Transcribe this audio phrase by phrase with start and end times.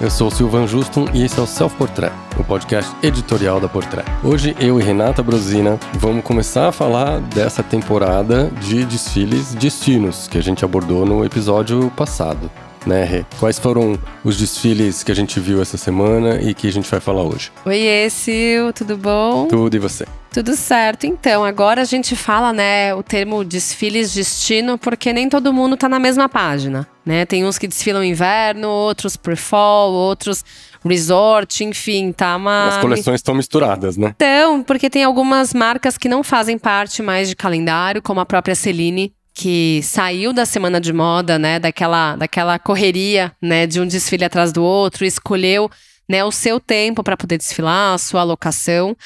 [0.00, 3.68] Eu sou o Silvan Justum e esse é o Self Portrait, o podcast editorial da
[3.68, 4.08] Portrait.
[4.24, 10.38] Hoje eu e Renata Brosina vamos começar a falar dessa temporada de desfiles destinos que
[10.38, 12.50] a gente abordou no episódio passado.
[12.86, 13.24] Né, Rê?
[13.38, 17.00] Quais foram os desfiles que a gente viu essa semana e que a gente vai
[17.00, 17.52] falar hoje?
[17.66, 19.46] Oi, Sil, tudo bom?
[19.48, 20.06] Tudo e você?
[20.32, 21.06] Tudo certo.
[21.06, 25.88] Então, agora a gente fala, né, o termo desfiles destino, porque nem todo mundo tá
[25.88, 27.26] na mesma página, né?
[27.26, 30.44] Tem uns que desfilam inverno, outros pre-fall, outros
[30.84, 32.68] resort, enfim, tá uma.
[32.68, 34.14] As coleções estão misturadas, né?
[34.16, 38.54] Então, porque tem algumas marcas que não fazem parte mais de calendário, como a própria
[38.54, 44.24] Celine, que saiu da semana de moda, né, daquela, daquela correria, né, de um desfile
[44.24, 45.70] atrás do outro, escolheu
[46.08, 48.96] né, o seu tempo para poder desfilar, a sua alocação.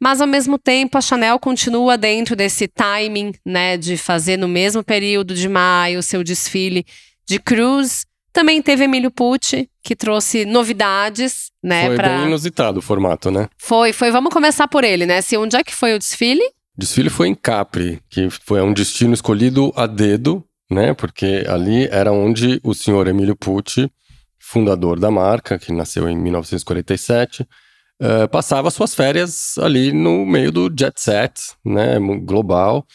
[0.00, 4.82] Mas ao mesmo tempo, a Chanel continua dentro desse timing, né, de fazer no mesmo
[4.82, 6.86] período de maio o seu desfile
[7.28, 8.06] de cruise.
[8.32, 12.08] Também teve Emílio Pucci, que trouxe novidades, né, Foi pra...
[12.08, 13.48] bem inusitado o formato, né?
[13.58, 14.10] Foi, foi.
[14.10, 15.20] Vamos começar por ele, né?
[15.20, 16.42] Se onde é que foi o desfile?
[16.76, 20.92] O desfile foi em Capri, que foi um destino escolhido a dedo, né?
[20.94, 23.90] Porque ali era onde o senhor Emílio Pucci
[24.44, 27.46] fundador da marca, que nasceu em 1947, uh,
[27.98, 32.86] eh, passava suas férias ali no meio do jet set, né, global.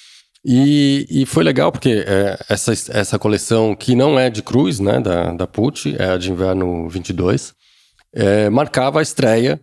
[0.45, 5.01] E, e foi legal porque é, essa, essa coleção, que não é de cruz, né,
[5.01, 7.53] da, da Pucci, é a de inverno 22,
[8.13, 9.59] é, marcava a estreia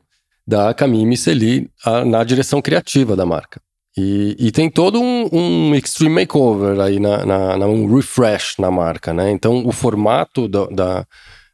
[0.47, 1.71] da Camille Miceli
[2.07, 3.61] na direção criativa da marca.
[3.99, 8.71] E, e tem todo um, um, extreme makeover aí, na, na, na, um refresh na
[8.71, 9.31] marca, né?
[9.31, 11.07] Então, o formato da, da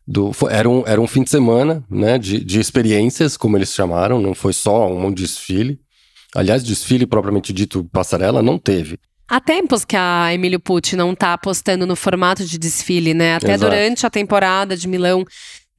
[0.06, 4.20] do, era, um, era um fim de semana né, de, de experiências, como eles chamaram,
[4.20, 5.80] não foi só um desfile.
[6.34, 8.98] Aliás, desfile propriamente dito, passarela, não teve.
[9.28, 13.36] Há tempos que a Emílio Pucci não está apostando no formato de desfile, né?
[13.36, 13.70] Até Exato.
[13.70, 15.24] durante a temporada de Milão,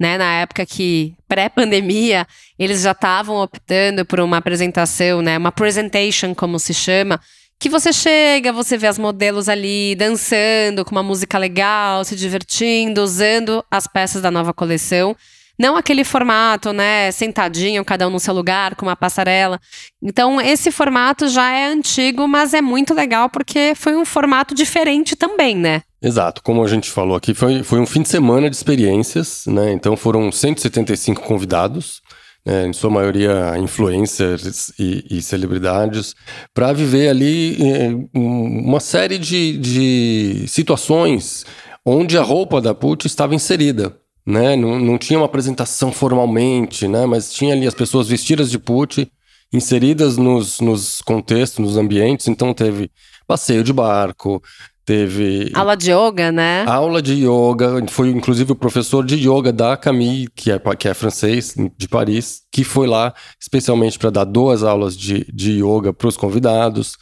[0.04, 0.18] né?
[0.18, 2.28] Na época que, pré-pandemia,
[2.60, 5.38] eles já estavam optando por uma apresentação, né?
[5.38, 7.22] Uma presentation, como se chama,
[7.58, 13.02] que você chega, você vê as modelos ali dançando com uma música legal, se divertindo,
[13.02, 15.16] usando as peças da nova coleção.
[15.58, 19.60] Não aquele formato, né, sentadinho, cada um no seu lugar, com uma passarela.
[20.02, 25.16] Então, esse formato já é antigo, mas é muito legal porque foi um formato diferente
[25.16, 25.84] também, né?
[26.02, 29.72] Exato, como a gente falou aqui, foi, foi um fim de semana de experiências, né?
[29.72, 32.02] Então foram 175 convidados
[32.46, 36.14] é, em sua maioria influencers e, e celebridades,
[36.54, 41.46] para viver ali é, uma série de, de situações
[41.86, 43.98] onde a roupa da Put estava inserida.
[44.26, 44.56] Né?
[44.56, 47.06] Não, não tinha uma apresentação formalmente, né?
[47.06, 49.12] mas tinha ali as pessoas vestidas de Put,
[49.52, 52.28] inseridas nos, nos contextos, nos ambientes.
[52.28, 52.90] Então teve
[53.28, 54.42] passeio de barco,
[54.86, 55.50] Teve.
[55.54, 56.66] Aula de yoga, né?
[56.68, 57.86] Aula de yoga.
[57.90, 62.42] Foi inclusive o professor de yoga da Camille, que é, que é francês, de Paris,
[62.52, 66.98] que foi lá especialmente para dar duas aulas de, de yoga para os convidados.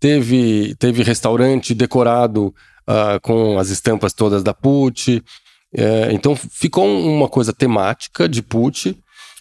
[0.00, 2.54] Teve, teve restaurante decorado
[2.88, 5.22] uh, com as estampas todas da Pucci.
[5.76, 8.96] É, então ficou uma coisa temática de Pucci,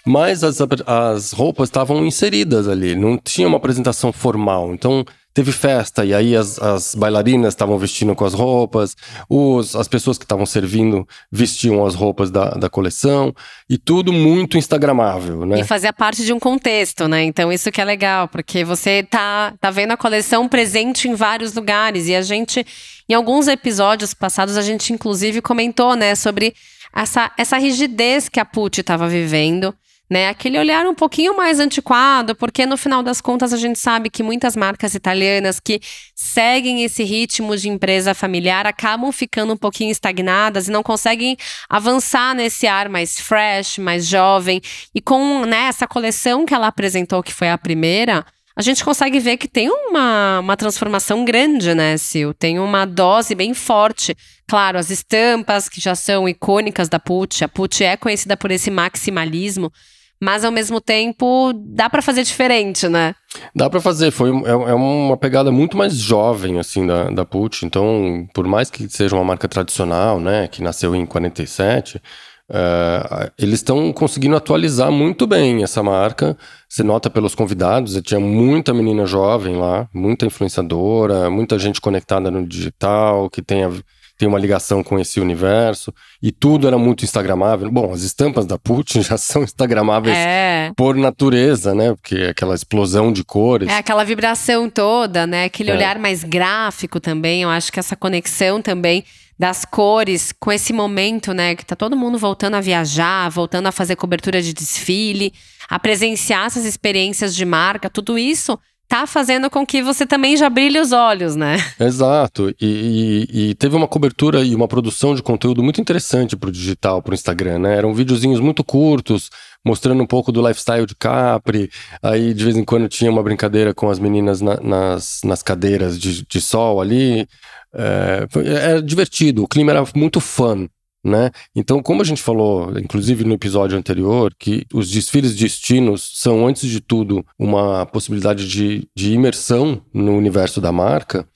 [0.06, 4.74] mas as, as roupas estavam inseridas ali, não tinha uma apresentação formal.
[4.74, 8.96] Então teve festa, e aí as, as bailarinas estavam vestindo com as roupas,
[9.30, 13.36] os, as pessoas que estavam servindo vestiam as roupas da, da coleção,
[13.70, 15.60] e tudo muito instagramável, né?
[15.60, 17.22] E fazia parte de um contexto, né?
[17.26, 21.54] Então isso que é legal, porque você tá, tá vendo a coleção presente em vários
[21.54, 22.66] lugares, e a gente,
[23.10, 26.56] em alguns episódios passados, a gente inclusive comentou, né, sobre
[26.96, 29.76] essa, essa rigidez que a Pucci estava vivendo,
[30.10, 30.30] né?
[30.30, 34.22] Aquele olhar um pouquinho mais antiquado, porque no final das contas a gente sabe que
[34.22, 35.80] muitas marcas italianas que
[36.16, 41.36] seguem esse ritmo de empresa familiar acabam ficando um pouquinho estagnadas e não conseguem
[41.70, 44.62] avançar nesse ar mais fresh, mais jovem.
[44.94, 49.20] E com né, essa coleção que ela apresentou, que foi a primeira, a gente consegue
[49.20, 52.32] ver que tem uma, uma transformação grande, né, Sil?
[52.34, 54.16] Tem uma dose bem forte.
[54.48, 58.72] Claro, as estampas que já são icônicas da Pucci, a Pucci é conhecida por esse
[58.72, 59.74] maximalismo,
[60.22, 63.14] mas ao mesmo tempo dá para fazer diferente, né?
[63.54, 67.66] Dá para fazer, foi é, é, uma pegada muito mais jovem assim da da Pucci,
[67.66, 72.02] então por mais que seja uma marca tradicional, né, que nasceu em 47, uh,
[72.50, 76.38] eh, eles estão conseguindo atualizar muito bem essa marca.
[76.70, 82.46] Você nota pelos convidados, tinha muita menina jovem lá, muita influenciadora, muita gente conectada no
[82.48, 83.70] digital, que tenha
[84.18, 85.94] tem uma ligação com esse universo.
[86.22, 87.70] E tudo era muito instagramável.
[87.72, 90.72] Bom, as estampas da Putin já são instagramáveis É.
[90.76, 91.94] por natureza, né?
[91.94, 93.70] Porque é aquela explosão de cores.
[93.70, 95.46] É aquela vibração toda, né?
[95.46, 95.76] Aquele É.
[95.76, 97.42] olhar mais gráfico também.
[97.44, 99.04] Eu acho que essa conexão também
[99.38, 101.56] das cores com esse momento, né?
[101.56, 105.34] Que tá todo mundo voltando a viajar, voltando a fazer cobertura de desfile,
[105.70, 110.50] a presenciar essas experiências de marca, tudo isso tá fazendo com que você também já
[110.50, 111.58] brilhe os olhos, né?
[111.80, 112.50] Exato.
[112.62, 117.02] E, e- e teve uma cobertura e uma produção de conteúdo muito interessante pro digital,
[117.02, 117.76] pro Instagram, né?
[117.78, 119.30] Eram videozinhos muito curtos,
[119.66, 121.70] mostrando um pouco do lifestyle de Capri.
[122.02, 126.00] Aí, de vez em quando, tinha uma brincadeira com as meninas na- nas, nas cadeiras
[126.00, 127.28] de, de sol ali.
[127.74, 130.68] É, foi- era divertido, o clima era muito fun.
[131.06, 131.30] Né?
[131.56, 136.68] Então, como a gente falou, inclusive no episódio anterior, que os desfiles destinos são, antes
[136.68, 141.28] de tudo, uma possibilidade de, de imersão no universo da marca,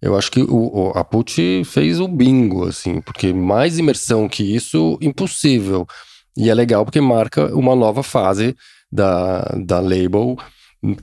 [0.00, 4.96] eu acho que o, a Pucci fez o bingo, assim, porque mais imersão que isso,
[5.02, 5.86] impossível.
[6.34, 8.56] E é legal porque marca uma nova fase
[8.90, 10.38] da, da label,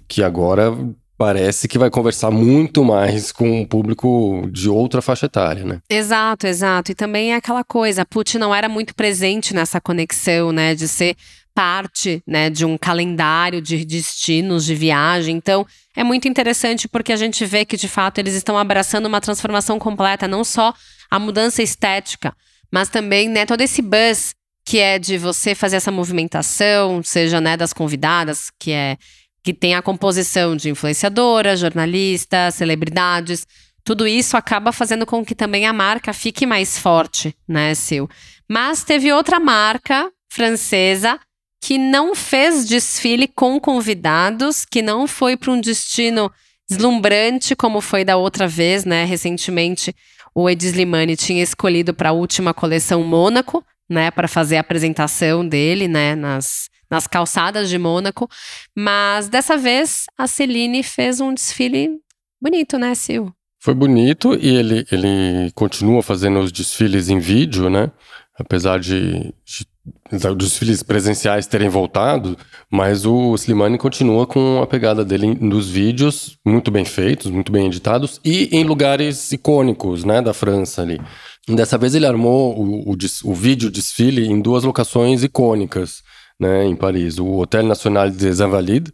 [0.08, 0.74] que agora
[1.18, 5.80] parece que vai conversar muito mais com o público de outra faixa etária, né?
[5.90, 6.92] Exato, exato.
[6.92, 10.88] E também é aquela coisa, a Putin não era muito presente nessa conexão, né, de
[10.88, 11.16] ser
[11.54, 15.38] parte, né, de um calendário de destinos de viagem.
[15.38, 15.66] Então,
[15.96, 19.80] é muito interessante porque a gente vê que de fato eles estão abraçando uma transformação
[19.80, 20.74] completa, não só
[21.10, 22.36] a mudança estética,
[22.70, 24.36] mas também, né, todo esse buzz
[24.68, 28.98] que é de você fazer essa movimentação, seja, né, das convidadas, que é
[29.46, 33.46] que tem a composição de influenciadoras, jornalistas, celebridades,
[33.84, 38.10] tudo isso acaba fazendo com que também a marca fique mais forte, né, Sil?
[38.50, 41.20] Mas teve outra marca francesa
[41.62, 46.32] que não fez desfile com convidados, que não foi para um destino
[46.68, 49.06] deslumbrante como foi da outra vez, né?
[49.06, 49.96] Recentemente,
[50.34, 55.48] o Ed Slimani tinha escolhido para a última coleção Mônaco, né, para fazer a apresentação
[55.48, 58.30] dele, né, nas, nas calçadas de Mônaco.
[58.76, 62.00] Mas dessa vez a Celine fez um desfile
[62.42, 63.32] bonito, né, Sil?
[63.60, 67.92] Foi bonito e ele, ele continua fazendo os desfiles em vídeo, né?
[68.38, 69.66] Apesar de, de
[70.12, 72.38] dos desfiles presenciais terem voltado,
[72.72, 77.68] mas o Slimani continua com a pegada dele nos vídeos, muito bem feitos, muito bem
[77.68, 81.00] editados, e em lugares icônicos, né, da França ali.
[81.48, 86.04] Dessa vez ele armou o, o, o vídeo desfile em duas locações icônicas,
[86.40, 87.18] né, em Paris.
[87.20, 88.92] O Hotel National des Invalides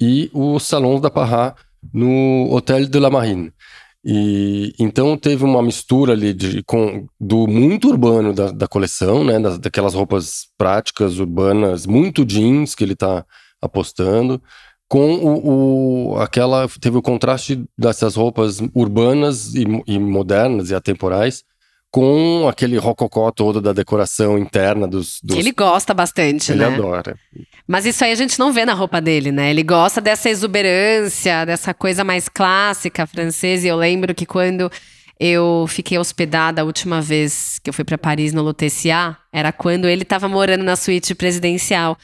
[0.00, 1.54] e o Salon da Parra
[1.92, 3.52] no Hotel de la Marine.
[4.04, 9.38] E então teve uma mistura ali de, com, do muito urbano da, da coleção, né?
[9.40, 13.24] das- daquelas roupas práticas, urbanas, muito jeans que ele tá
[13.60, 14.40] apostando,
[14.88, 16.68] com o, o- aquela.
[16.80, 21.42] Teve o contraste dessas roupas urbanas e, e modernas e atemporais
[21.96, 25.18] com aquele rococó todo da decoração interna dos.
[25.22, 26.66] dos Ele gosta bastante, ele né?
[26.66, 27.18] adora.
[27.66, 29.48] Mas isso aí a gente não vê na roupa dele, né?
[29.48, 33.66] Ele gosta dessa exuberância, dessa coisa mais clássica francesa.
[33.66, 34.70] E eu lembro que quando
[35.18, 39.88] eu fiquei hospedada a última vez que eu fui para Paris no Lutetia, era quando
[39.88, 41.96] ele estava morando na suíte presidencial.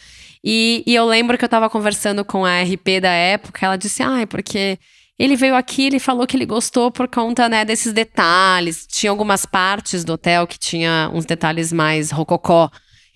[0.43, 4.03] E, e eu lembro que eu estava conversando com a RP da época, ela disse:
[4.03, 4.79] ai, porque
[5.19, 8.87] ele veio aqui, ele falou que ele gostou por conta né, desses detalhes.
[8.87, 12.70] Tinha algumas partes do hotel que tinha uns detalhes mais rococó.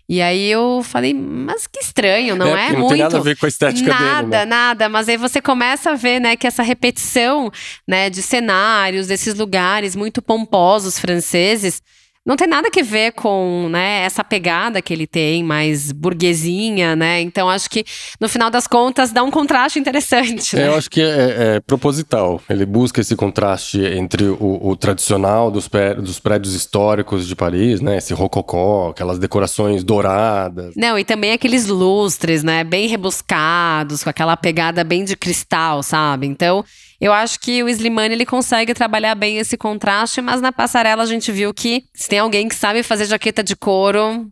[0.08, 2.92] E aí eu falei, mas que estranho, não é, porque não muito.
[2.92, 4.44] tem nada a ver com a estética nada, dele, né?
[4.44, 4.88] nada.
[4.88, 7.50] Mas aí você começa a ver, né, que essa repetição,
[7.88, 11.82] né, de cenários, desses lugares muito pomposos franceses,
[12.26, 17.20] não tem nada que ver com, né, essa pegada que ele tem, mais burguesinha, né?
[17.20, 17.84] Então acho que
[18.20, 20.68] no final das contas dá um contraste interessante, É, né?
[20.68, 22.40] eu acho que é, é proposital.
[22.50, 27.80] Ele busca esse contraste entre o, o tradicional dos, pé- dos prédios históricos de Paris,
[27.80, 27.98] né?
[27.98, 30.74] Esse rococó, aquelas decorações douradas.
[30.76, 36.26] Não, e também aqueles lustres, né, bem rebuscados, com aquela pegada bem de cristal, sabe?
[36.26, 36.64] Então,
[37.00, 41.06] eu acho que o Slimane ele consegue trabalhar bem esse contraste, mas na passarela a
[41.06, 44.30] gente viu que se tem alguém que sabe fazer jaqueta de couro,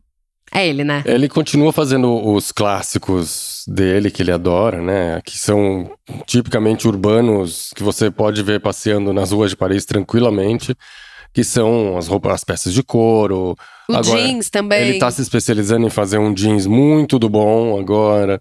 [0.52, 1.02] é ele, né?
[1.04, 5.20] Ele continua fazendo os clássicos dele, que ele adora, né?
[5.24, 5.90] Que são
[6.26, 10.76] tipicamente urbanos, que você pode ver passeando nas ruas de Paris tranquilamente.
[11.32, 13.56] Que são as roupas, as peças de couro.
[13.88, 14.90] O Agora, jeans também.
[14.90, 18.40] Ele tá se especializando em fazer um jeans muito do bom agora.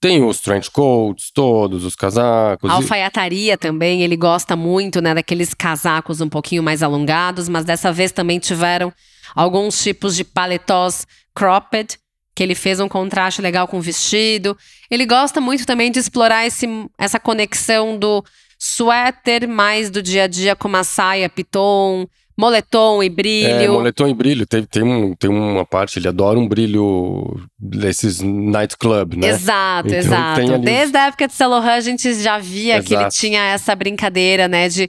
[0.00, 2.70] Tem os trench coats todos, os casacos.
[2.70, 7.64] A e- alfaiataria também, ele gosta muito, né, daqueles casacos um pouquinho mais alongados, mas
[7.64, 8.92] dessa vez também tiveram
[9.34, 11.98] alguns tipos de paletós cropped,
[12.34, 14.56] que ele fez um contraste legal com o vestido.
[14.88, 18.24] Ele gosta muito também de explorar esse, essa conexão do
[18.56, 22.06] suéter mais do dia a dia com uma saia piton,
[22.38, 23.48] moletom e brilho.
[23.48, 24.46] É, moletom e brilho.
[24.46, 29.28] Tem, tem, um, tem uma parte, ele adora um brilho desses nightclub, né?
[29.28, 30.40] Exato, Então, exato.
[30.40, 33.16] ali- Desde a época de Laurent, a gente já via que ele Exato.
[33.16, 34.68] tinha essa brincadeira, né?
[34.68, 34.88] De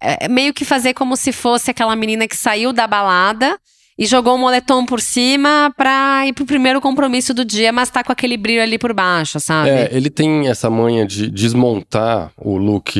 [0.00, 3.58] é, meio que fazer como se fosse aquela menina que saiu da balada
[4.00, 8.02] e jogou um moletom por cima pra ir pro primeiro compromisso do dia, mas tá
[8.02, 9.68] com aquele brilho ali por baixo, sabe?
[9.68, 12.98] É, ele tem essa manha de desmontar o look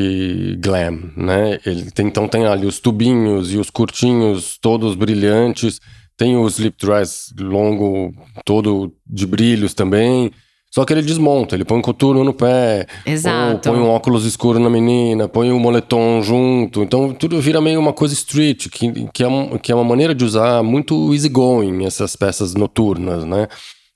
[0.60, 1.58] glam, né?
[1.64, 5.80] Ele tem, então tem ali os tubinhos e os curtinhos todos brilhantes,
[6.18, 8.12] tem o slip dress longo
[8.44, 10.30] todo de brilhos também.
[10.72, 12.86] Só que ele desmonta, ele põe um coturno no pé,
[13.72, 16.82] põe um óculos escuro na menina, põe o moletom junto.
[16.82, 20.14] Então tudo vira meio uma coisa street, que, que, é, um- que é uma maneira
[20.14, 23.48] de usar muito easygoing essas peças noturnas, né?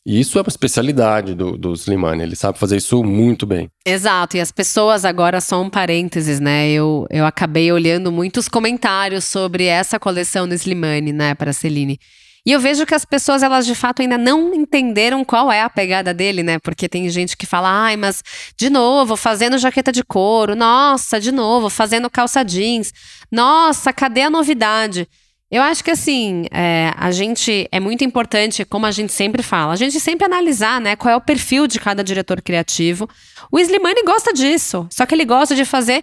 [0.07, 3.71] E isso é uma especialidade do, do Slimane, ele sabe fazer isso muito bem.
[3.87, 6.69] Exato, e as pessoas agora, só um parênteses, né?
[6.71, 11.99] Eu, eu acabei olhando muitos comentários sobre essa coleção do Slimane, né, para Celine.
[12.47, 15.71] E eu vejo que as pessoas, elas de fato ainda não entenderam qual é a
[15.71, 16.59] pegada dele, né?
[16.59, 18.23] Porque tem gente que fala, ai, mas
[18.57, 22.93] de novo, fazendo jaqueta de couro, nossa, de novo, fazendo calça jeans,
[23.33, 25.09] nossa, cadê a novidade?
[25.51, 29.73] Eu acho que assim, é, a gente é muito importante, como a gente sempre fala,
[29.73, 33.09] a gente sempre analisar, né, qual é o perfil de cada diretor criativo.
[33.53, 36.03] O Slimane gosta disso, só que ele gosta de fazer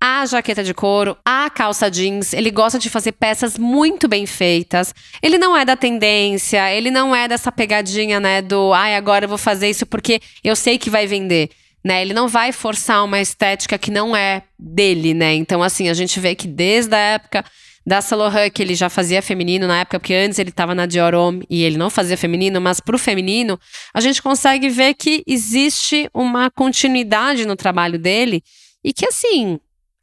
[0.00, 4.94] a jaqueta de couro, a calça jeans, ele gosta de fazer peças muito bem feitas.
[5.22, 9.28] Ele não é da tendência, ele não é dessa pegadinha, né, do, ai, agora eu
[9.28, 11.50] vou fazer isso porque eu sei que vai vender.
[11.84, 15.34] Né, ele não vai forçar uma estética que não é dele, né?
[15.34, 17.44] Então, assim, a gente vê que desde a época
[17.88, 21.14] da Laurent, que ele já fazia feminino na época, porque antes ele estava na Dior
[21.14, 23.58] Homme e ele não fazia feminino, mas pro feminino,
[23.94, 28.42] a gente consegue ver que existe uma continuidade no trabalho dele
[28.84, 29.58] e que, assim,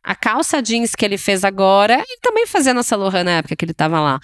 [0.05, 3.65] a calça jeans que ele fez agora, ele também fazia na Laurent na época que
[3.65, 4.19] ele estava lá.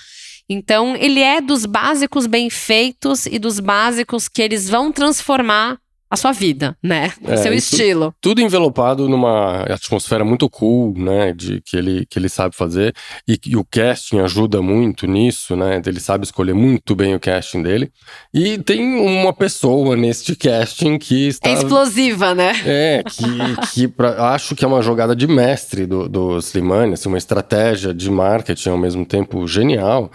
[0.47, 5.79] Então, ele é dos básicos bem feitos e dos básicos que eles vão transformar
[6.11, 7.11] a sua vida, né?
[7.21, 8.13] O É, seu estilo.
[8.19, 11.31] Tudo envelopado numa atmosfera muito cool, né?
[11.33, 12.93] De que ele, que ele sabe fazer.
[13.27, 15.81] E, que o casting ajuda muito nisso, né?
[15.85, 17.89] Ele sabe escolher muito bem o casting dele.
[18.33, 21.49] E tem uma pessoa neste casting que está.
[21.49, 22.51] É explosiva, né?
[22.65, 27.07] É, que, que pra- acho que é uma jogada de mestre do, do Slimane, assim,
[27.07, 30.11] uma estratégia de marketing ao mesmo tempo genial,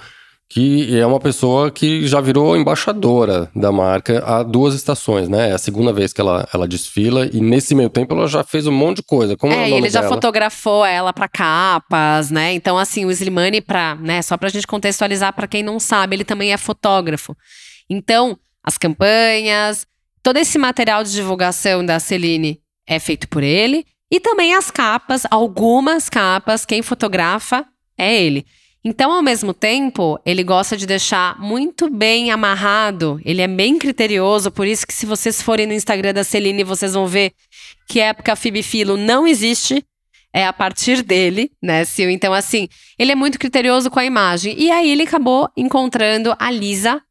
[0.49, 5.51] que é uma pessoa que já virou embaixadora da marca há duas estações, né?
[5.51, 8.67] É a segunda vez que ela, ela desfila e nesse meio tempo ela já fez
[8.67, 9.37] um monte de coisa.
[9.37, 10.15] Como é, É, o nome ele já dela?
[10.15, 12.53] fotografou ela pra capas, né?
[12.53, 16.25] Então, assim, o Slimane, pra, né, só pra gente contextualizar pra quem não sabe, ele
[16.25, 17.37] também é fotógrafo.
[17.91, 19.85] Então, as campanhas,
[20.23, 23.85] todo esse material de divulgação da Celine é feito por ele.
[24.13, 27.65] E também as capas, algumas capas, quem fotografa
[27.99, 28.47] é ele.
[28.89, 34.49] Então, ao mesmo tempo, ele gosta de deixar muito bem amarrado, ele é bem criterioso,
[34.49, 37.33] por isso que se vocês forem no Instagram da Celine, vocês vão ver
[37.89, 39.85] que época Phoebe Philo não existe,
[40.33, 42.07] é a partir dele, né, Sil?
[42.11, 44.55] Então, assim, ele é muito criterioso com a imagem.
[44.57, 47.03] E aí ele acabou encontrando a Lisa,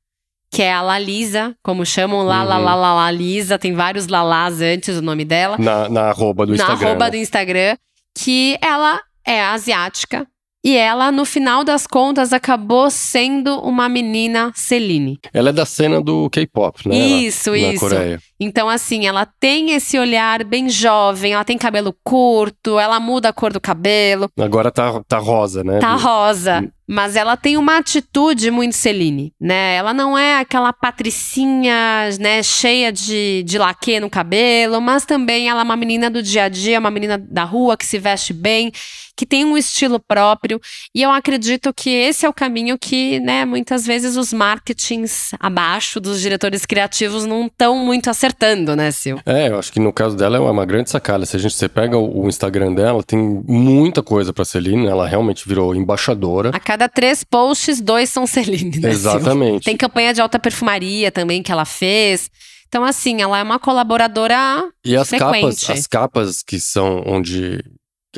[0.49, 2.47] que é a Lalisa, como chamam, lá, Uhum.
[2.47, 6.51] lá, lá, lá, Lisa, tem vários Lalás antes o nome dela Na, na arroba do
[6.55, 6.87] na Instagram.
[6.87, 7.11] arroba né?
[7.11, 7.77] do Instagram,
[8.17, 10.25] que ela é asiática.
[10.65, 15.19] E ela, no final das contas, acabou sendo uma menina Celine.
[15.31, 16.97] Ela é da cena do K-pop, né?
[16.97, 17.79] Isso, na isso.
[17.79, 18.19] Coreia.
[18.39, 23.33] Então, assim, ela tem esse olhar bem jovem, ela tem cabelo curto, ela muda a
[23.33, 25.77] cor do cabelo, Agora tá, tá rosa, né?
[25.77, 26.67] tá rosa.
[26.87, 29.75] Mas ela tem uma atitude muito Celine, né?
[29.75, 35.61] Ela não é aquela patricinha, né, cheia de, de laque no cabelo, mas também ela
[35.61, 38.71] é uma menina do dia a dia, uma menina da rua que se veste bem,
[39.15, 40.59] que tem um estilo próprio.
[40.93, 45.99] E eu acredito que esse é o caminho que, né, muitas vezes os marketings abaixo
[45.99, 49.17] dos diretores criativos não estão muito acertando, né, Sil?
[49.25, 51.25] É, eu acho que no caso dela é uma grande sacada.
[51.25, 55.47] Se a gente você pega o, Instagram dela, tem muita coisa pra Celine, ela realmente
[55.47, 56.51] virou embaixadora.
[56.53, 58.89] A cada três posts, dois são Celine, né?
[58.89, 59.63] Exatamente.
[59.63, 62.29] Tem campanha de alta perfumaria também que ela fez.
[62.67, 64.69] Então, assim, ela é uma colaboradora.
[64.83, 65.71] E as capas, frequente.
[65.71, 67.63] as capas que são onde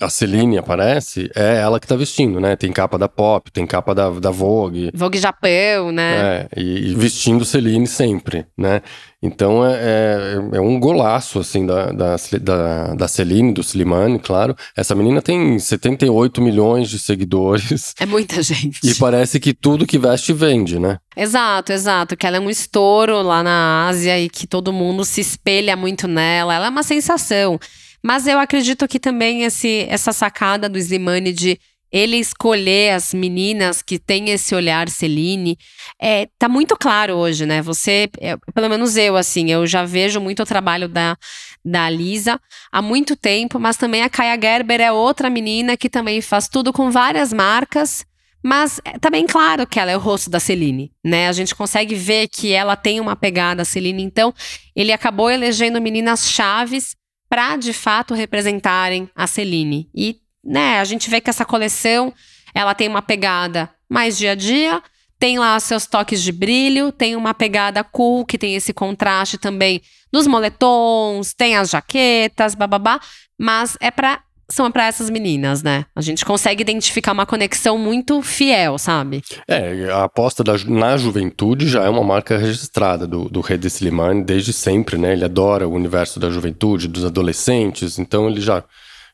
[0.02, 2.56] a Celine aparece, é ela que tá vestindo, né?
[2.56, 4.92] Tem capa da Pop, tem capa da, da Vogue.
[4.94, 6.48] Vogue Japão, né?
[6.52, 8.82] É, e, e vestindo Celine sempre, né?
[9.22, 14.56] Então é, é, é um golaço, assim, da, da, da, da Celine, do Slimane, claro.
[14.76, 17.96] Essa menina tem 78 milhões de seguidores.
[18.00, 18.80] É, muita gente.
[18.84, 21.00] E parece que tudo que veste vende, né?
[21.16, 22.16] Exato, exato.
[22.16, 26.08] Que ela é um estouro lá na Ásia e que todo mundo se espelha muito
[26.08, 26.54] nela.
[26.54, 27.60] Ela é uma sensação.
[28.04, 31.60] Mas eu acredito que também esse, essa sacada do Slimane de
[31.92, 35.58] ele escolher as meninas que têm esse olhar Celine,
[36.02, 37.62] é, tá muito claro hoje, né?
[37.62, 41.18] Você, é, pelo menos eu, assim, eu já vejo muito o trabalho da,
[41.64, 42.40] da Lisa
[42.72, 46.74] há muito tempo, mas também a Kaya Gerber é outra menina que também faz tudo
[46.74, 48.06] com várias marcas.
[48.44, 51.28] Mas é, tá bem claro que ela é o rosto da Celine, né?
[51.28, 54.04] A gente consegue ver que ela tem uma pegada Celine.
[54.04, 54.34] Então,
[54.76, 56.96] ele acabou elegendo meninas chaves
[57.30, 59.90] para de fato representarem a Celine.
[59.94, 62.14] E né, a gente vê que essa coleção,
[62.54, 64.82] ela tem uma pegada mais dia a dia,
[65.20, 69.82] tem lá seus toques de brilho, tem uma pegada cool, que tem esse contraste também
[70.12, 73.00] dos moletons, tem as jaquetas, bababá,
[73.38, 75.86] mas é para são para essas meninas, né?
[75.96, 79.22] A gente consegue identificar uma conexão muito fiel, sabe?
[79.48, 84.24] É, a aposta da, na juventude já é uma marca registrada do, do Rede Slimane
[84.24, 85.14] desde sempre, né?
[85.14, 88.64] Ele adora o universo da juventude, dos adolescentes, então ele já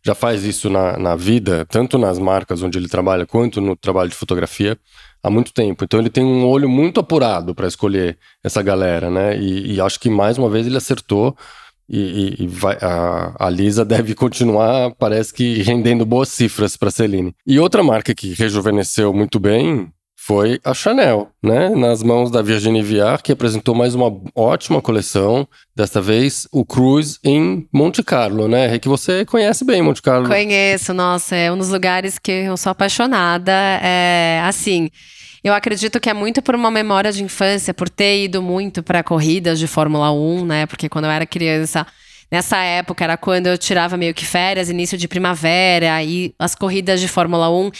[0.05, 4.09] já faz isso na, na vida, tanto nas marcas onde ele trabalha, quanto no trabalho
[4.09, 4.77] de fotografia,
[5.23, 5.85] há muito tempo.
[5.85, 9.37] Então ele tem um olho muito apurado para escolher essa galera, né?
[9.37, 11.35] E, e, acho que mais uma vez ele acertou.
[11.89, 17.35] E, e, vai, a, a, Lisa deve continuar, parece que rendendo boas cifras para Celine.
[17.45, 19.91] E outra marca que rejuvenesceu muito bem
[20.25, 21.69] foi a Chanel, né?
[21.69, 25.45] Nas mãos da Virginie Viard, que apresentou mais uma ótima coleção.
[25.75, 28.79] Desta vez, o Cruise em Monte Carlo, né?
[28.79, 30.29] Que você conhece bem Monte Carlo.
[30.29, 33.51] Conheço, nossa, é um dos lugares que eu sou apaixonada.
[33.51, 34.89] É, assim,
[35.43, 39.03] eu acredito que é muito por uma memória de infância, por ter ido muito para
[39.03, 40.65] corridas de Fórmula 1, né?
[40.65, 41.85] Porque quando eu era criança,
[42.31, 47.01] nessa época era quando eu tirava meio que férias, início de primavera, e as corridas
[47.01, 47.71] de Fórmula 1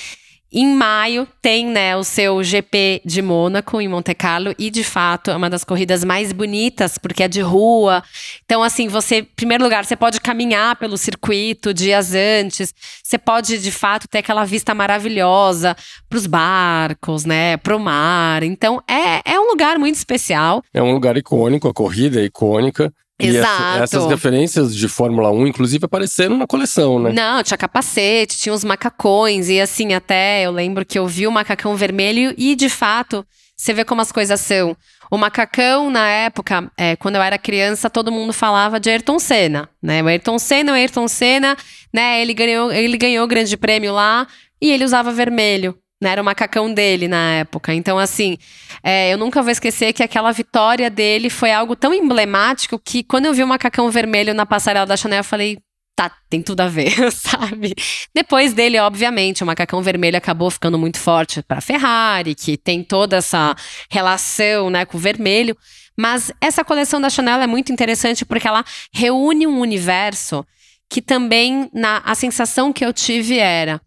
[0.53, 5.31] em maio tem, né, o seu GP de Mônaco em Monte Carlo e de fato
[5.31, 8.03] é uma das corridas mais bonitas porque é de rua.
[8.45, 12.72] Então assim, você, em primeiro lugar, você pode caminhar pelo circuito dias antes.
[13.03, 15.75] Você pode de fato ter aquela vista maravilhosa
[16.07, 18.43] para os barcos, né, para o mar.
[18.43, 20.63] Então é, é um lugar muito especial.
[20.72, 22.93] É um lugar icônico, a corrida é icônica.
[23.20, 23.79] Exato.
[23.79, 27.12] E essas referências de Fórmula 1, inclusive, apareceram na coleção, né?
[27.13, 31.32] Não, tinha capacete, tinha os macacões, e assim, até eu lembro que eu vi o
[31.32, 34.76] macacão vermelho e, de fato, você vê como as coisas são.
[35.12, 39.69] O macacão, na época, é, quando eu era criança, todo mundo falava de Ayrton Senna,
[39.82, 40.02] né?
[40.02, 41.56] O Ayrton Senna, o Ayrton Senna,
[41.93, 42.19] né?
[42.21, 44.28] Ele ganhou, ele ganhou o grande prêmio lá
[44.60, 45.78] e ele usava vermelho.
[46.03, 47.73] Né, era o macacão dele na época.
[47.73, 48.37] Então, assim,
[48.83, 53.25] é, eu nunca vou esquecer que aquela vitória dele foi algo tão emblemático que quando
[53.25, 55.57] eu vi o macacão vermelho na passarela da Chanel, eu falei,
[55.95, 57.73] tá, tem tudo a ver, sabe?
[58.13, 63.15] Depois dele, obviamente, o macacão vermelho acabou ficando muito forte para Ferrari, que tem toda
[63.15, 63.55] essa
[63.89, 65.55] relação, né, com o vermelho.
[65.97, 70.45] Mas essa coleção da Chanel é muito interessante porque ela reúne um universo
[70.89, 73.79] que também na a sensação que eu tive era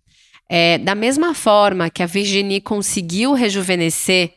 [0.48, 4.32] é, da mesma forma que a Virginie conseguiu rejuvenescer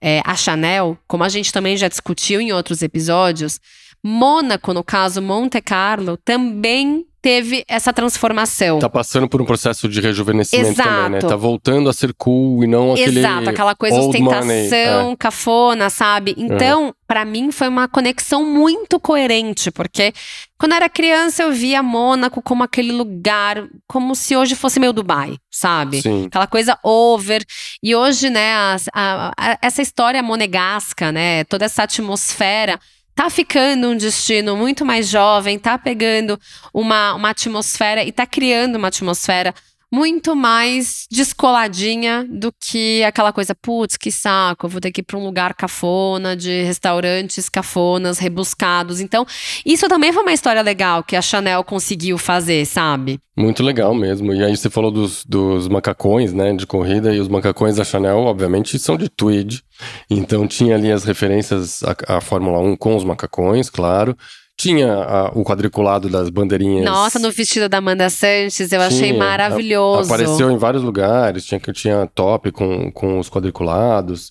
[0.00, 3.60] é, a Chanel, como a gente também já discutiu em outros episódios,
[4.02, 8.78] Mônaco, no caso Monte Carlo, também teve essa transformação.
[8.78, 10.88] Tá passando por um processo de rejuvenescimento Exato.
[10.88, 11.18] também, né?
[11.20, 15.16] Tá voltando a ser cool e não aquele Exato, aquela coisa ostentação, é.
[15.18, 16.34] cafona, sabe?
[16.38, 16.92] Então, é.
[17.06, 20.12] para mim foi uma conexão muito coerente, porque
[20.58, 24.92] quando eu era criança eu via Mônaco como aquele lugar, como se hoje fosse meu
[24.92, 26.00] Dubai, sabe?
[26.00, 26.26] Sim.
[26.26, 27.44] Aquela coisa over.
[27.82, 32.78] E hoje, né, a, a, a, essa história monegasca, né, toda essa atmosfera
[33.14, 36.38] tá ficando um destino muito mais jovem, tá pegando
[36.72, 39.54] uma, uma atmosfera e tá criando uma atmosfera
[39.92, 45.04] muito mais descoladinha do que aquela coisa, putz, que saco, eu vou ter que ir
[45.04, 49.00] para um lugar cafona, de restaurantes cafonas, rebuscados.
[49.00, 49.26] Então,
[49.66, 53.18] isso também foi uma história legal que a Chanel conseguiu fazer, sabe?
[53.36, 54.32] Muito legal mesmo.
[54.32, 58.18] E aí você falou dos, dos macacões, né, de corrida, e os macacões da Chanel,
[58.18, 59.62] obviamente, são de tweed.
[60.10, 64.16] Então tinha ali as referências à, à Fórmula 1 com os macacões, claro.
[64.60, 66.84] Tinha a, o quadriculado das bandeirinhas.
[66.84, 70.12] Nossa, no vestido da Amanda Sanches, eu tinha, achei maravilhoso.
[70.12, 74.30] A, apareceu em vários lugares, tinha que tinha top com, com os quadriculados.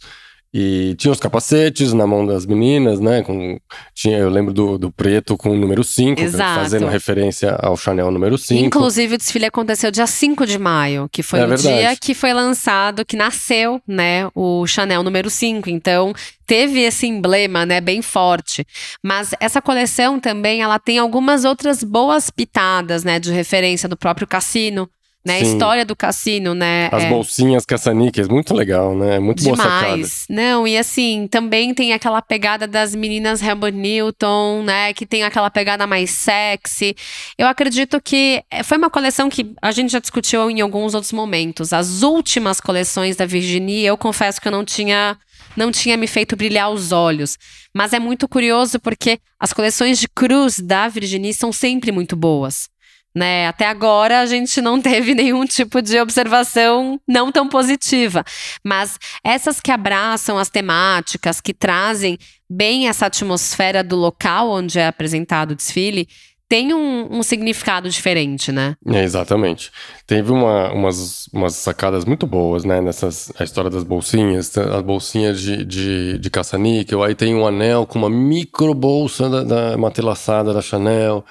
[0.52, 3.22] E tinha os capacetes na mão das meninas, né?
[3.22, 3.60] Com,
[3.94, 8.36] tinha, eu lembro do, do preto com o número 5, fazendo referência ao Chanel número
[8.36, 8.66] 5.
[8.66, 11.68] Inclusive, o desfile aconteceu dia 5 de maio, que foi é o verdade.
[11.68, 15.70] dia que foi lançado, que nasceu, né, o Chanel número 5.
[15.70, 16.14] Então,
[16.48, 18.66] teve esse emblema, né, bem forte.
[19.04, 24.26] Mas essa coleção também, ela tem algumas outras boas pitadas, né, de referência do próprio
[24.26, 24.90] Cassino,
[25.26, 25.38] né?
[25.38, 26.90] A história do cassino, né?
[26.92, 27.10] As é...
[27.10, 29.16] bolsinhas caça-níqueis, muito legal, né?
[29.16, 29.20] é...
[29.20, 29.60] muito Demais.
[29.60, 30.08] boa sacada.
[30.30, 34.94] Não, e assim, também tem aquela pegada das meninas Helmut Newton, né?
[34.94, 36.96] Que tem aquela pegada mais sexy.
[37.38, 41.12] Eu acredito que é, foi uma coleção que a gente já discutiu em alguns outros
[41.12, 41.74] momentos.
[41.74, 45.18] As últimas coleções da Virginie, eu confesso que eu não tinha
[45.58, 47.38] não tinha me feito brilhar os olhos.
[47.74, 52.70] Mas é muito curioso porque as coleções de cruz da Virginie são sempre muito boas.
[53.16, 53.48] Né?
[53.48, 58.24] Até agora a gente não teve nenhum tipo de observação não tão positiva.
[58.64, 62.18] Mas essas que abraçam as temáticas, que trazem
[62.50, 66.08] bem essa atmosfera do local onde é apresentado o desfile,
[66.50, 68.76] tem um, um, significado diferente, né?
[68.88, 69.72] É, exatamente.
[70.08, 72.82] Teve uma, umas, umas sacadas muito boas, né?
[72.82, 77.86] Nessas, a história das bolsinhas, as bolsinhas de, de, de caça-níquel, aí tem um anel
[77.86, 81.24] com uma micro bolsa da, da matelaçada da Chanel.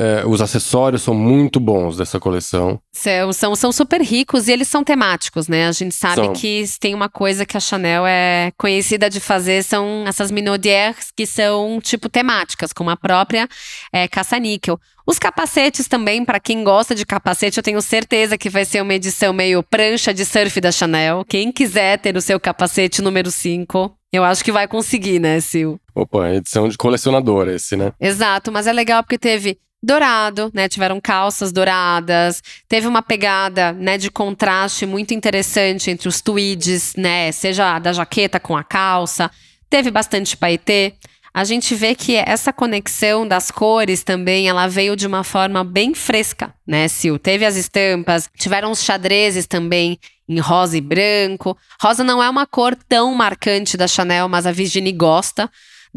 [0.00, 2.80] É, os acessórios são muito bons dessa coleção.
[2.92, 5.66] São, são, são super ricos e eles são temáticos, né?
[5.66, 6.32] A gente sabe são.
[6.32, 11.26] que tem uma coisa que a Chanel é conhecida de fazer, são essas minaudières que
[11.26, 13.48] são tipo temáticas, como a própria
[13.92, 14.78] é, caça-níquel.
[15.04, 18.94] Os capacetes também, para quem gosta de capacete, eu tenho certeza que vai ser uma
[18.94, 21.24] edição meio prancha de surf da Chanel.
[21.28, 25.80] Quem quiser ter o seu capacete número 5, eu acho que vai conseguir, né, Sil?
[25.94, 27.92] Opa, edição de colecionador esse, né?
[28.00, 30.68] Exato, mas é legal porque teve dourado, né?
[30.68, 32.42] Tiveram calças douradas.
[32.68, 37.30] Teve uma pegada, né, de contraste muito interessante entre os tweeds, né?
[37.32, 39.30] Seja da jaqueta com a calça.
[39.70, 40.94] Teve bastante paetê.
[41.32, 45.94] A gente vê que essa conexão das cores também, ela veio de uma forma bem
[45.94, 47.14] fresca, né, Sil?
[47.18, 51.56] Teve as estampas, tiveram os xadrezes também em rosa e branco.
[51.80, 55.48] Rosa não é uma cor tão marcante da Chanel, mas a Virginie gosta.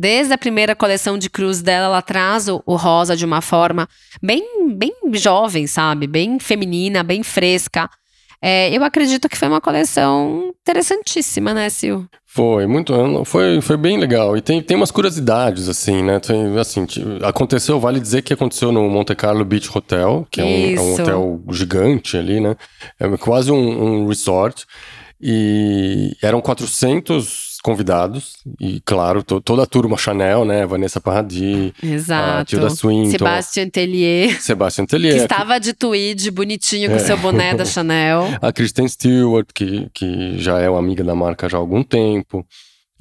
[0.02, 3.88] Desde a primeira coleção de cruz dela, ela traz o, o, rosa de uma forma
[4.20, 4.44] bem,
[4.76, 6.08] bem jovem, sabe?
[6.08, 7.88] Bem feminina, bem fresca.
[8.42, 12.10] É, eu acredito que foi uma coleção interessantíssima, né, Sil?
[12.26, 12.92] Foi, muito,
[13.26, 14.36] foi, foi bem legal.
[14.36, 16.20] E tem, tem umas curiosidades, assim, né?
[16.20, 16.88] Tem, assim,
[17.24, 20.94] aconteceu, vale dizer que aconteceu no Monte Carlo Beach Hotel, que é um, é um
[20.96, 22.56] hotel gigante ali, né?
[23.00, 24.66] É quase um, um resort.
[25.22, 30.66] E eram 400 convidados, e claro, to, toda a turma Chanel, né?
[30.66, 32.40] Vanessa Paradis, Exato.
[32.40, 33.12] a Tilda Swinton.
[33.12, 34.42] Sebastian Tellier.
[34.42, 35.16] Sebastian Tellier.
[35.16, 37.00] Que estava de tweed, bonitinho, com é.
[37.00, 38.30] seu boné da Chanel.
[38.42, 42.46] A Kristen Stewart, que, que já é uma amiga da marca já há algum tempo.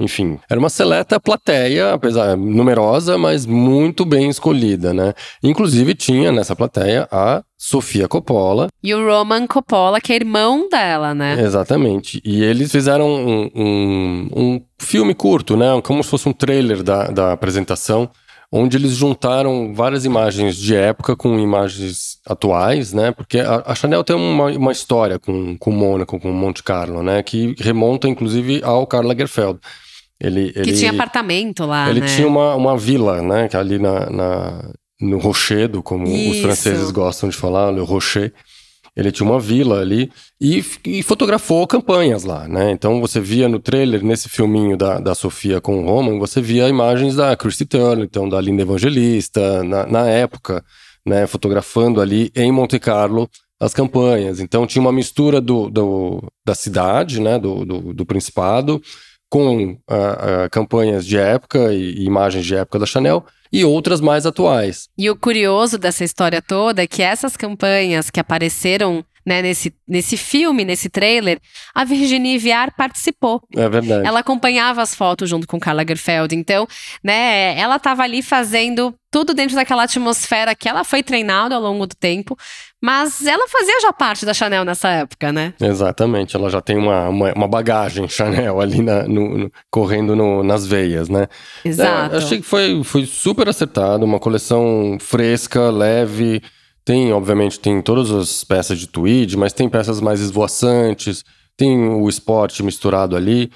[0.00, 5.12] Enfim, era uma seleta plateia, apesar numerosa, mas muito bem escolhida, né?
[5.42, 8.68] Inclusive tinha nessa plateia a Sofia Coppola.
[8.82, 11.38] E o Roman Coppola, que é irmão dela, né?
[11.38, 12.22] Exatamente.
[12.24, 15.66] E eles fizeram um, um, um filme curto, né?
[15.84, 18.08] Como se fosse um trailer da, da apresentação,
[18.50, 23.12] onde eles juntaram várias imagens de época com imagens atuais, né?
[23.12, 27.22] Porque a, a Chanel tem uma, uma história com, com Mônaco, com Monte Carlo, né?
[27.22, 29.60] Que remonta, inclusive, ao Karl Lagerfeld.
[30.20, 32.06] Ele, que tinha apartamento lá, Ele né?
[32.06, 33.48] tinha uma, uma vila, né?
[33.48, 36.32] Que é ali na, na no Rochedo, como Isso.
[36.32, 38.32] os franceses gostam de falar, Le Rocher.
[38.94, 42.72] Ele tinha uma vila ali e, e, fotografou campanhas lá, né?
[42.72, 46.68] Então você via no trailer, nesse filminho da, da Sofia com o Roman, você via
[46.68, 50.62] imagens da Christy Turner, então da Linda Evangelista, na, na época,
[51.06, 51.26] né?
[51.26, 53.30] Fotografando ali em Monte Carlo
[53.60, 54.40] as campanhas.
[54.40, 57.38] Então tinha uma mistura do, do da cidade, né?
[57.38, 58.82] Do, do, do Principado,
[59.30, 64.00] com uh, uh, campanhas de época e, e imagens de época da Chanel e outras
[64.00, 64.88] mais atuais.
[64.98, 70.16] E o curioso dessa história toda é que essas campanhas que apareceram né, nesse, nesse
[70.16, 71.38] filme, nesse trailer,
[71.74, 73.42] a Virginie Viard participou.
[73.56, 74.06] É verdade.
[74.06, 76.34] Ela acompanhava as fotos junto com Karl Lagerfeld.
[76.34, 76.66] Então,
[77.02, 81.84] né, ela estava ali fazendo tudo dentro daquela atmosfera que ela foi treinada ao longo
[81.86, 82.36] do tempo,
[82.80, 85.52] mas ela fazia já parte da Chanel nessa época, né?
[85.60, 90.44] Exatamente, ela já tem uma, uma, uma bagagem Chanel ali na, no, no, correndo no,
[90.44, 91.26] nas veias, né?
[91.64, 92.14] Exato.
[92.14, 96.40] É, achei que foi, foi super acertado, uma coleção fresca, leve,
[96.90, 101.24] tem, obviamente, tem todas as peças de tweed, mas tem peças mais esvoaçantes,
[101.56, 103.48] tem o esporte misturado ali.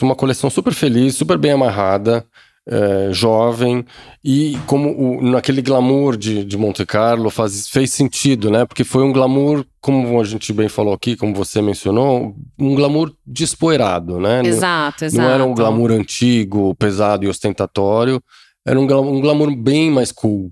[0.00, 2.24] Uma coleção super feliz, super bem amarrada,
[2.66, 3.84] é, jovem,
[4.24, 8.64] e como o, naquele glamour de, de Monte Carlo faz, fez sentido, né?
[8.64, 13.12] Porque foi um glamour, como a gente bem falou aqui, como você mencionou, um glamour
[13.26, 14.40] despoeirado, né?
[14.46, 15.22] Exato, exato.
[15.22, 18.18] Não era um glamour antigo, pesado e ostentatório,
[18.66, 20.50] era um glamour, um glamour bem mais cool.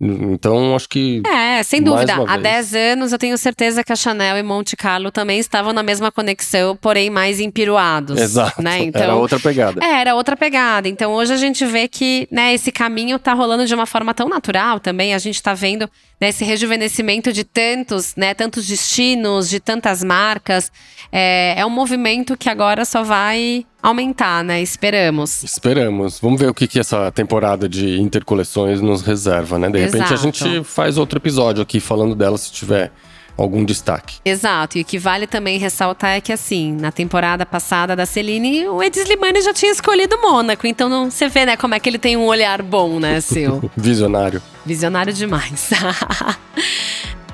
[0.00, 1.22] Então, acho que.
[1.26, 2.14] É, sem dúvida.
[2.26, 5.82] Há 10 anos eu tenho certeza que a Chanel e Monte Carlo também estavam na
[5.82, 8.18] mesma conexão, porém mais empiruados.
[8.18, 8.62] Exato.
[8.62, 8.84] Né?
[8.84, 9.84] Então, era outra pegada.
[9.84, 10.88] É, era outra pegada.
[10.88, 14.28] Então, hoje a gente vê que né, esse caminho tá rolando de uma forma tão
[14.28, 15.14] natural também.
[15.14, 15.88] A gente tá vendo
[16.20, 20.70] né, esse rejuvenescimento de tantos, né, tantos destinos, de tantas marcas,
[21.10, 24.60] é, é um movimento que agora só vai aumentar, né?
[24.60, 25.42] Esperamos.
[25.42, 26.20] Esperamos.
[26.20, 29.70] Vamos ver o que, que essa temporada de intercoleções nos reserva, né?
[29.70, 30.14] De repente Exato.
[30.14, 32.92] a gente faz outro episódio aqui falando dela se tiver
[33.36, 34.18] algum destaque.
[34.24, 38.68] Exato, e o que vale também ressaltar é que, assim, na temporada passada da Celine,
[38.68, 40.66] o Ed Slimane já tinha escolhido Mônaco.
[40.66, 43.70] Então não, você vê, né, como é que ele tem um olhar bom, né, seu?
[43.76, 44.42] Visionário.
[44.64, 45.70] Visionário demais.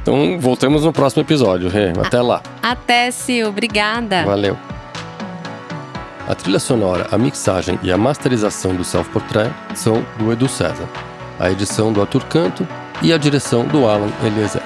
[0.07, 1.91] Então voltamos no próximo episódio, Rê.
[2.01, 2.41] Até lá.
[2.63, 3.49] Até, Sil.
[3.49, 4.25] Obrigada.
[4.25, 4.57] Valeu.
[6.29, 10.89] A trilha sonora, a mixagem e a masterização do Self Portrait são do Edu César.
[11.41, 12.67] A edição do Arthur Canto
[13.03, 14.63] e a direção do Alan Eliezer.